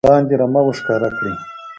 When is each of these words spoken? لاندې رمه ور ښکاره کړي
لاندې 0.09 0.35
رمه 0.41 0.61
ور 0.65 0.75
ښکاره 0.79 1.09
کړي 1.17 1.33